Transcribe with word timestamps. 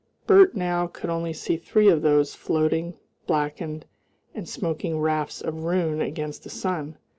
Bert 0.25 0.55
now 0.55 0.87
could 0.87 1.09
see 1.35 1.53
only 1.53 1.61
three 1.61 1.87
of 1.87 2.01
those 2.01 2.33
floating, 2.33 2.95
blackened, 3.27 3.85
and 4.33 4.49
smoking 4.49 4.99
rafts 4.99 5.41
of 5.41 5.63
ruin 5.65 6.01
against 6.01 6.43
the 6.43 6.49
sun. 6.49 6.97